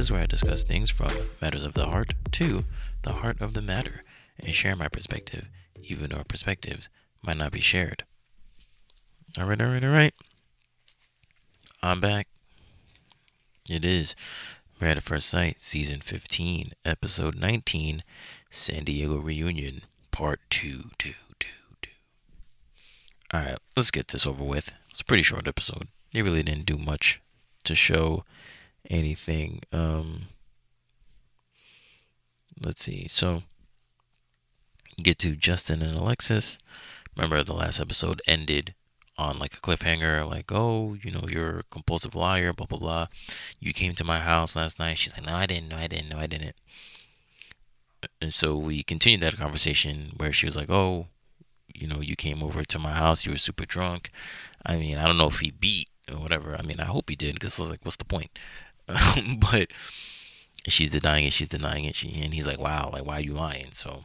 [0.00, 1.10] is where I discuss things from
[1.42, 2.64] matters of the heart to
[3.02, 4.02] the heart of the matter
[4.38, 5.46] and share my perspective,
[5.82, 6.88] even though our perspectives
[7.22, 8.04] might not be shared.
[9.38, 10.14] All right, all right, all right.
[11.82, 12.28] I'm back.
[13.68, 14.16] It is
[14.80, 18.02] Married at First Sight, Season 15, Episode 19,
[18.50, 21.48] San Diego Reunion, Part 2, 2, 2,
[21.82, 21.90] 2.
[23.34, 24.72] Alright, let's get this over with.
[24.90, 25.88] It's a pretty short episode.
[26.12, 27.20] They really didn't do much
[27.64, 28.24] to show
[28.88, 29.60] anything.
[29.72, 30.22] Um,
[32.64, 33.06] let's see.
[33.08, 33.42] So,
[35.02, 36.58] get to Justin and Alexis.
[37.16, 38.74] Remember, the last episode ended
[39.18, 43.06] on like a cliffhanger, like, oh, you know, you're a compulsive liar, blah, blah, blah.
[43.58, 44.98] You came to my house last night.
[44.98, 46.56] She's like, no, I didn't, no, I didn't, no, I didn't.
[48.20, 51.08] And so we continued that conversation where she was like, oh,
[51.74, 54.10] you know, you came over to my house, you were super drunk.
[54.64, 56.56] I mean, I don't know if he beat or whatever.
[56.58, 58.38] I mean, I hope he did because I was like, what's the point?
[59.50, 59.68] but
[60.66, 61.96] she's denying it, she's denying it.
[61.96, 63.72] She, and he's like, wow, like, why are you lying?
[63.72, 64.04] So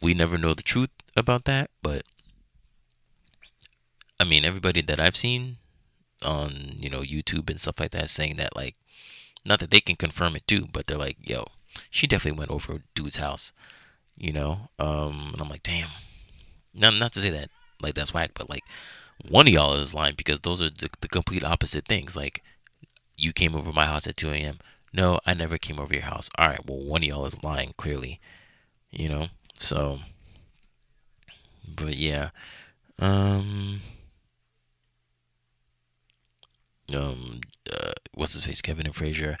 [0.00, 2.04] we never know the truth about that, but
[4.18, 5.56] I mean, everybody that I've seen
[6.24, 8.76] on, you know, YouTube and stuff like that saying that, like,
[9.46, 11.46] not that they can confirm it too, but they're like, yo,
[11.90, 13.54] she definitely went over dude's house,
[14.16, 14.68] you know?
[14.78, 15.88] Um, and I'm like, damn.
[16.74, 17.48] Not, not to say that,
[17.80, 18.64] like, that's whack, but like,
[19.28, 22.14] one of y'all is lying because those are the, the complete opposite things.
[22.16, 22.42] Like,
[23.22, 24.58] you came over my house at 2 a.m.
[24.92, 26.30] No, I never came over your house.
[26.36, 28.20] All right, well, one of y'all is lying, clearly,
[28.90, 29.28] you know?
[29.54, 30.00] So,
[31.66, 32.30] but yeah.
[32.98, 33.80] Um,
[36.94, 37.40] um
[37.72, 39.36] uh, what's his face Kevin and Frazier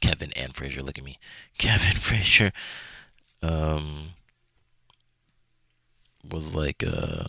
[0.00, 1.18] Kevin and Frazier look at me
[1.58, 2.52] Kevin Frazier
[3.42, 4.10] um
[6.28, 7.24] was like uh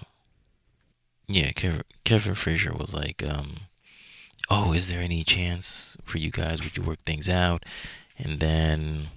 [1.28, 3.56] yeah Kevin Kevin Frazier was like um
[4.50, 7.64] oh is there any chance for you guys would you work things out
[8.18, 9.08] and then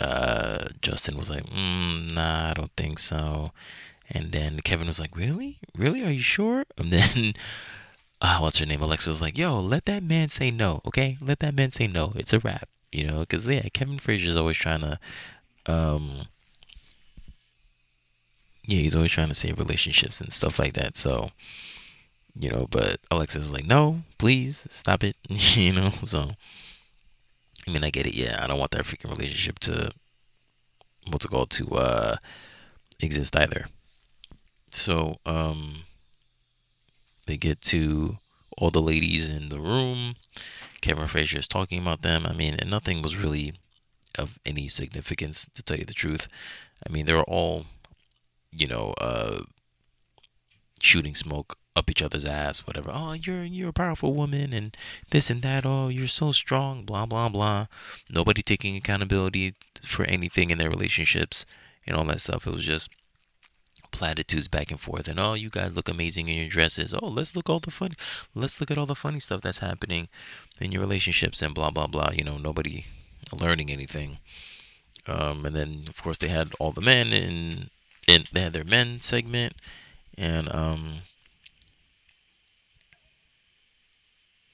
[0.00, 3.52] uh Justin was like mm, nah I don't think so
[4.10, 7.34] and then Kevin was like really really are you sure and then
[8.20, 8.82] uh, what's her name?
[8.82, 11.16] Alexa was like, yo, let that man say no, okay?
[11.20, 12.12] Let that man say no.
[12.16, 13.20] It's a wrap, you know?
[13.20, 14.98] Because, yeah, Kevin Frazier's always trying to,
[15.66, 16.22] um,
[18.66, 20.96] yeah, he's always trying to save relationships and stuff like that.
[20.96, 21.30] So,
[22.34, 25.90] you know, but Alexis is like, no, please stop it, you know?
[26.04, 26.32] So,
[27.66, 28.14] I mean, I get it.
[28.14, 29.92] Yeah, I don't want that freaking relationship to,
[31.08, 32.16] what's it called, to, uh,
[33.00, 33.66] exist either.
[34.70, 35.84] So, um,
[37.26, 38.18] they get to
[38.56, 40.14] all the ladies in the room.
[40.80, 42.26] Cameron Fraser is talking about them.
[42.26, 43.54] I mean, and nothing was really
[44.18, 46.28] of any significance to tell you the truth.
[46.86, 47.66] I mean, they were all,
[48.50, 49.42] you know, uh,
[50.80, 52.90] shooting smoke up each other's ass, whatever.
[52.92, 54.76] Oh, you're you're a powerful woman and
[55.10, 55.64] this and that.
[55.64, 56.84] Oh, you're so strong.
[56.84, 57.66] Blah blah blah.
[58.10, 61.46] Nobody taking accountability for anything in their relationships
[61.86, 62.46] and all that stuff.
[62.46, 62.90] It was just
[63.90, 67.34] platitudes back and forth and oh you guys look amazing in your dresses oh let's
[67.34, 67.94] look all the funny
[68.36, 70.08] let's look at all the funny stuff that's happening
[70.60, 72.86] in your relationships and blah blah blah you know nobody
[73.32, 74.18] learning anything
[75.08, 77.70] um, and then of course they had all the men and
[78.06, 79.54] and they had their men segment
[80.16, 81.02] and um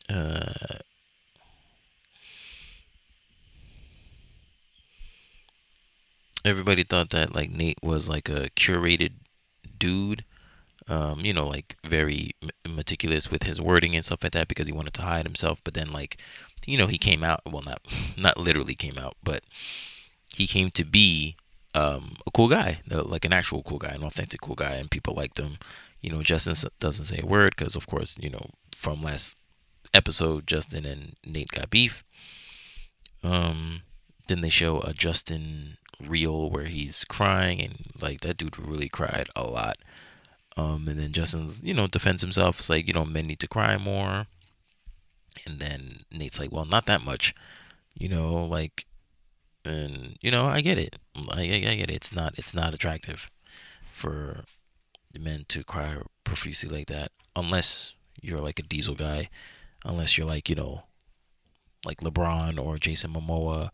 [0.09, 0.79] uh
[6.45, 9.13] everybody thought that like Nate was like a curated
[9.79, 10.25] dude.
[10.89, 12.33] Um, you know, like very
[12.69, 15.61] meticulous with his wording and stuff like that because he wanted to hide himself.
[15.65, 16.17] But then, like,
[16.67, 17.41] you know, he came out.
[17.45, 17.83] Well, not
[18.17, 19.43] not literally came out, but
[20.35, 21.37] he came to be
[21.75, 25.15] um, a cool guy, like an actual cool guy, an authentic cool guy, and people
[25.15, 25.59] liked him.
[26.01, 29.37] You know, Justin doesn't say a word because, of course, you know, from last
[29.97, 32.05] episode, Justin and Nate got beef.
[33.23, 33.83] Um,
[34.29, 39.29] then they show a Justin reel where he's crying and like that dude really cried
[39.35, 39.79] a lot.
[40.57, 42.59] Um, and then Justin's, you know, defends himself.
[42.59, 44.27] It's like, you know, men need to cry more.
[45.47, 47.35] And then Nate's like, well, not that much,
[47.95, 48.87] you know, like,
[49.65, 50.97] and you know, I get it.
[51.31, 51.97] I, I get it.
[51.97, 53.31] It's not, it's not attractive
[53.91, 54.45] for
[55.19, 59.29] men to cry profusely like that, unless you're like a diesel guy,
[59.87, 60.85] unless you're like, you know,
[61.85, 63.71] like LeBron or Jason Momoa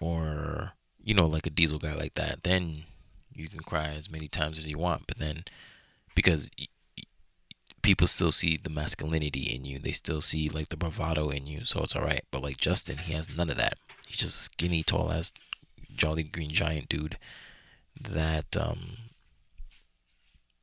[0.00, 0.72] or
[1.08, 2.84] you know, like a diesel guy like that, then
[3.32, 5.06] you can cry as many times as you want.
[5.06, 5.44] But then,
[6.14, 6.50] because
[7.80, 11.64] people still see the masculinity in you, they still see like the bravado in you,
[11.64, 12.24] so it's all right.
[12.30, 13.78] But like Justin, he has none of that.
[14.06, 15.32] He's just a skinny, tall ass,
[15.94, 17.16] jolly green giant dude
[17.98, 18.96] that um,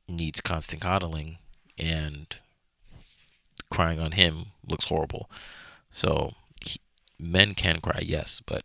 [0.08, 1.38] needs constant coddling,
[1.76, 2.38] and
[3.70, 5.30] crying on him looks horrible.
[5.92, 6.34] So
[7.18, 8.64] men can cry, yes, but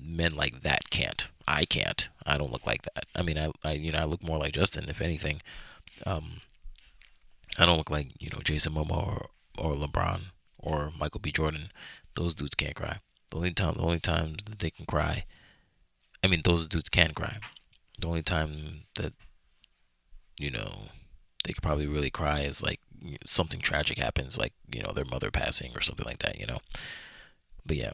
[0.00, 1.28] men like that can't.
[1.46, 2.08] I can't.
[2.26, 3.06] I don't look like that.
[3.14, 5.40] I mean, I, I you know, I look more like Justin, if anything.
[6.06, 6.40] Um,
[7.58, 9.26] I don't look like you know Jason Momoa or,
[9.58, 10.20] or LeBron
[10.58, 11.32] or Michael B.
[11.32, 11.68] Jordan.
[12.14, 12.98] Those dudes can't cry.
[13.30, 15.24] The only time, the only times that they can cry,
[16.22, 17.38] I mean, those dudes can cry.
[17.98, 19.12] The only time that
[20.38, 20.90] you know
[21.44, 22.80] they could probably really cry is like
[23.24, 26.38] something tragic happens, like you know their mother passing or something like that.
[26.40, 26.58] You know,
[27.66, 27.92] but yeah.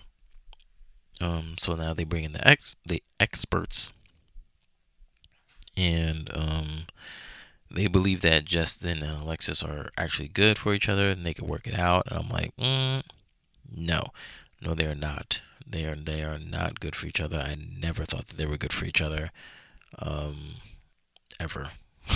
[1.20, 3.90] Um, so now they bring in the ex the experts,
[5.76, 6.86] and um,
[7.70, 11.46] they believe that Justin and Alexis are actually good for each other and they can
[11.46, 12.04] work it out.
[12.08, 13.02] And I'm like, mm,
[13.74, 14.04] no,
[14.62, 15.42] no, they are not.
[15.66, 17.38] They are they are not good for each other.
[17.38, 19.30] I never thought that they were good for each other,
[20.00, 20.56] um,
[21.40, 21.70] ever.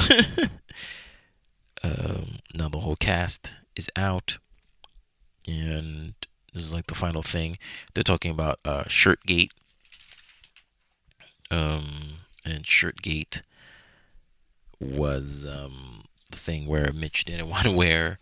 [1.82, 4.38] um, now the whole cast is out,
[5.46, 6.14] and
[6.52, 7.58] this is like the final thing.
[7.94, 9.50] They're talking about uh, Shirtgate.
[11.50, 13.42] Um, and Shirtgate
[14.80, 18.18] was um, the thing where Mitch didn't want to wear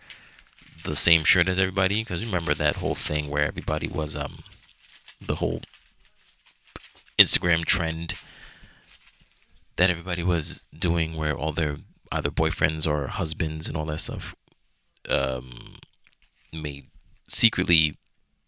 [0.85, 4.39] the same shirt as everybody because remember that whole thing where everybody was um
[5.21, 5.61] the whole
[7.19, 8.15] Instagram trend
[9.77, 11.79] that everybody was doing where all their
[12.17, 14.35] either boyfriends or husbands and all that stuff
[15.09, 15.77] um
[16.53, 16.87] made
[17.29, 17.97] secretly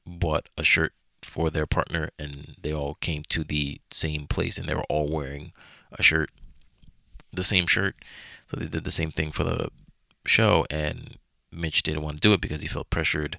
[0.07, 0.93] bought a shirt
[1.23, 5.09] for their partner and they all came to the same place and they were all
[5.09, 5.53] wearing
[5.93, 6.31] a shirt
[7.33, 7.97] the same shirt
[8.47, 9.69] so they did the same thing for the
[10.27, 11.19] show and
[11.51, 13.39] Mitch didn't want to do it because he felt pressured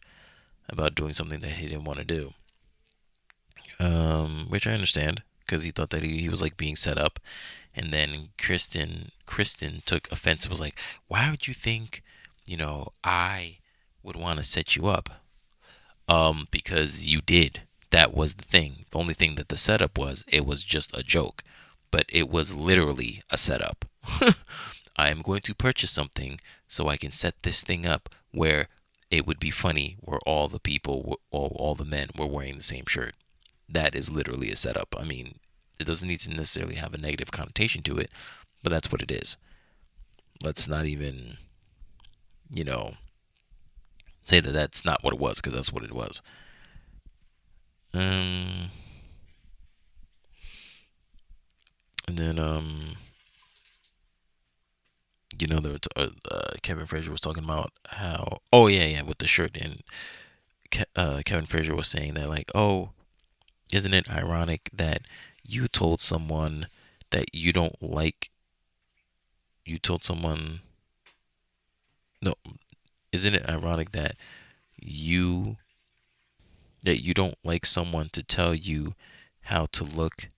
[0.68, 2.34] about doing something that he didn't want to do.
[3.80, 7.20] Um, which I understand because he thought that he, he was like being set up.
[7.76, 12.04] And then Kristen Kristen took offense and was like, "Why would you think,
[12.46, 13.58] you know, I
[14.04, 15.10] would want to set you up?"
[16.08, 17.62] Um, because you did.
[17.92, 18.86] That was the thing.
[18.92, 21.44] The only thing that the setup was, it was just a joke,
[21.90, 23.86] but it was literally a setup.
[24.96, 28.68] I am going to purchase something so I can set this thing up where
[29.10, 32.64] it would be funny where all the people, all, all the men were wearing the
[32.64, 33.16] same shirt.
[33.72, 34.96] That is literally a setup.
[34.98, 35.40] I mean,
[35.80, 38.12] it doesn't need to necessarily have a negative connotation to it,
[38.64, 39.38] but that's what it is.
[40.44, 41.38] Let's not even,
[42.54, 42.96] you know,
[44.26, 46.22] say that that's not what it was because that's what it was.
[47.94, 48.70] Um,
[52.08, 52.98] and then um,
[55.40, 59.20] you know, there uh, uh, Kevin Frazier was talking about how, oh yeah, yeah, with
[59.20, 59.82] the shirt, and
[60.96, 62.90] uh, Kevin Frazier was saying that like, oh,
[63.72, 65.02] isn't it ironic that
[65.44, 66.68] you told someone
[67.12, 68.30] that you don't like,
[69.66, 70.62] you told someone,
[72.22, 72.36] no,
[73.12, 74.16] isn't it ironic that
[74.80, 75.58] you
[76.82, 78.94] that you don't like someone to tell you
[79.42, 80.30] how to look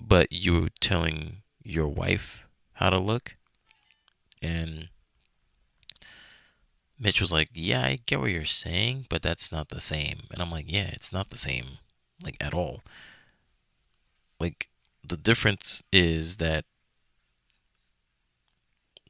[0.00, 2.44] but you're telling your wife
[2.74, 3.36] how to look.
[4.42, 4.88] And
[7.00, 10.20] Mitch was like, Yeah, I get what you're saying, but that's not the same.
[10.30, 11.78] And I'm like, Yeah, it's not the same,
[12.22, 12.82] like at all.
[14.38, 14.68] Like,
[15.02, 16.64] the difference is that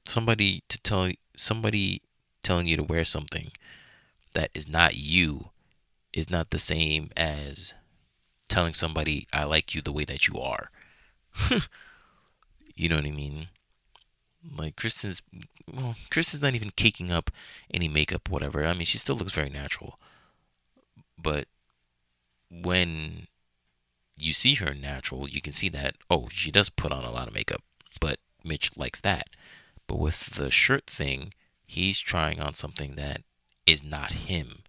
[0.04, 2.02] somebody to tell somebody
[2.42, 3.50] telling you to wear something
[4.35, 5.50] that is not you
[6.12, 7.75] is not the same as
[8.49, 10.70] telling somebody I like you the way that you are.
[12.75, 13.49] you know what I mean?
[14.56, 15.23] Like Kristen's,
[15.73, 17.30] well, Kristen's not even caking up
[17.73, 18.64] any makeup, whatever.
[18.64, 19.99] I mean, she still looks very natural.
[21.23, 21.47] But
[22.50, 23.26] when
[24.18, 27.28] you see her natural, you can see that, oh, she does put on a lot
[27.28, 27.62] of makeup.
[28.00, 29.28] But Mitch likes that.
[29.87, 31.35] But with the shirt thing,
[31.66, 33.23] he's trying on something that
[33.66, 34.62] is not him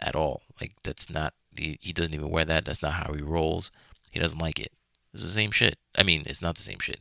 [0.00, 0.42] at all.
[0.60, 2.64] Like, that's not, he, he doesn't even wear that.
[2.64, 3.70] That's not how he rolls.
[4.10, 4.72] He doesn't like it.
[5.12, 5.78] It's the same shit.
[5.96, 7.00] I mean, it's not the same shit.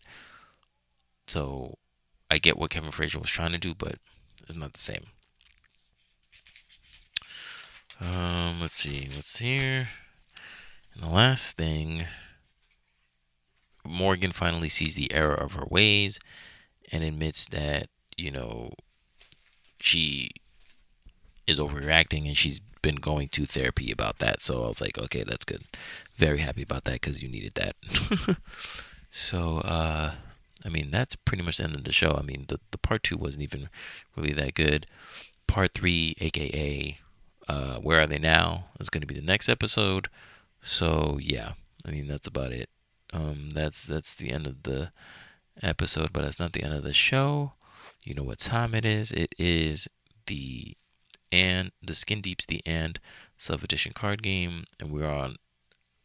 [1.25, 1.77] So
[2.33, 3.97] I get what Kevin Frazier was trying to do, but
[4.47, 5.05] it's not the same.
[8.01, 9.89] Um, let's see what's here.
[10.95, 12.05] And the last thing,
[13.85, 16.19] Morgan finally sees the error of her ways
[16.91, 18.71] and admits that you know
[19.79, 20.31] she
[21.45, 24.41] is overreacting and she's been going to therapy about that.
[24.41, 25.65] So I was like, okay, that's good.
[26.17, 28.37] Very happy about that because you needed that.
[29.11, 30.13] so, uh,
[30.65, 32.15] I mean, that's pretty much the end of the show.
[32.17, 33.69] I mean, the, the part two wasn't even
[34.15, 34.85] really that good.
[35.47, 36.97] Part three, aka
[37.47, 40.07] uh, Where Are They Now, is going to be the next episode.
[40.61, 41.53] So, yeah,
[41.85, 42.69] I mean, that's about it.
[43.11, 44.91] Um, that's that's the end of the
[45.61, 47.53] episode, but that's not the end of the show.
[48.01, 49.11] You know what time it is?
[49.11, 49.87] It is
[50.25, 50.75] the
[51.31, 52.99] and the Skin Deep's the and
[53.37, 55.35] Self Edition card game, and we're on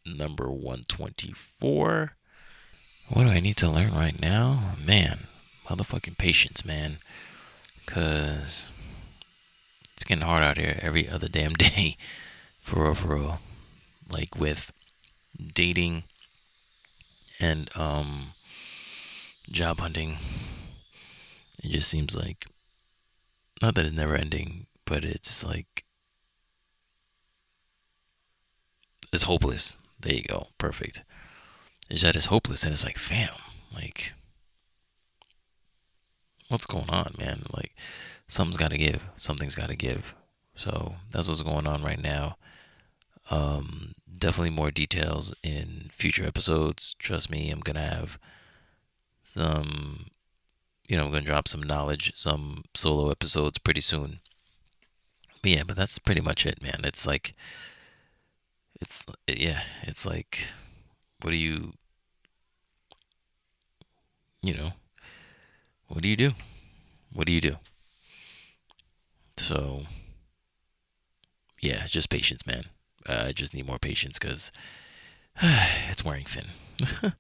[0.04, 2.17] number 124.
[3.10, 4.74] What do I need to learn right now?
[4.84, 5.20] Man,
[5.66, 6.98] motherfucking patience, man.
[7.84, 8.66] Because
[9.94, 11.96] it's getting hard out here every other damn day.
[12.60, 13.40] For real, for real.
[14.12, 14.72] Like with
[15.54, 16.04] dating
[17.40, 18.32] and um
[19.50, 20.18] job hunting.
[21.62, 22.46] It just seems like
[23.62, 25.84] not that it's never ending, but it's like
[29.12, 29.76] it's hopeless.
[29.98, 30.48] There you go.
[30.58, 31.02] Perfect.
[31.88, 33.30] It's that it's hopeless and it's like, fam,
[33.74, 34.12] like
[36.48, 37.42] what's going on, man?
[37.54, 37.74] Like
[38.26, 39.02] something's gotta give.
[39.16, 40.14] Something's gotta give.
[40.54, 42.36] So that's what's going on right now.
[43.30, 46.96] Um, definitely more details in future episodes.
[46.98, 48.18] Trust me, I'm gonna have
[49.24, 50.06] some,
[50.88, 54.20] you know, I'm gonna drop some knowledge, some solo episodes pretty soon.
[55.42, 56.80] But yeah, but that's pretty much it, man.
[56.84, 57.34] It's like,
[58.80, 60.48] it's yeah, it's like,
[61.22, 61.72] what do you,
[64.42, 64.72] you know,
[65.88, 66.32] what do you do?
[67.12, 67.56] What do you do?
[69.36, 69.82] So,
[71.60, 72.64] yeah, just patience, man.
[73.08, 74.52] Uh, I just need more patience because
[75.42, 76.48] it's wearing thin.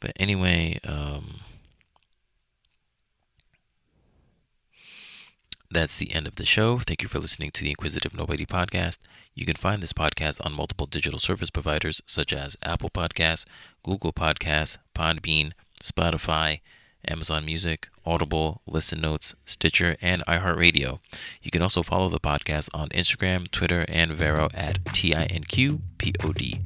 [0.00, 1.40] but anyway, um,
[5.74, 6.78] that's the end of the show.
[6.78, 8.98] Thank you for listening to the Inquisitive Nobody podcast.
[9.34, 13.44] You can find this podcast on multiple digital service providers such as Apple Podcasts,
[13.82, 15.52] Google Podcasts, Podbean,
[15.82, 16.60] Spotify,
[17.06, 21.00] Amazon Music, Audible, Listen Notes, Stitcher, and iHeartRadio.
[21.42, 26.62] You can also follow the podcast on Instagram, Twitter, and Vero at TINQPOD.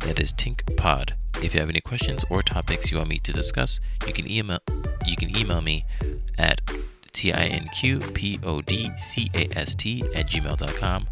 [0.00, 1.14] That is Tink Pod.
[1.42, 4.60] If you have any questions or topics you want me to discuss, you can email
[5.06, 5.84] you can email me
[6.38, 6.60] at
[7.12, 8.16] tinqpodcast
[10.16, 11.08] at gmail.com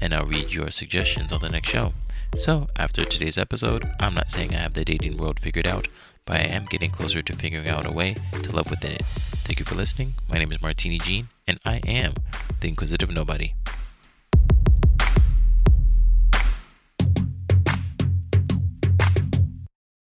[0.00, 1.94] and I'll read your suggestions on the next show.
[2.36, 5.88] So, after today's episode, I'm not saying I have the dating world figured out,
[6.26, 9.04] but I am getting closer to figuring out a way to love within it.
[9.44, 10.14] Thank you for listening.
[10.28, 12.14] My name is Martini Jean, and I am
[12.60, 13.54] the Inquisitive Nobody.